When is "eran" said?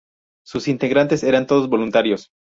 1.23-1.45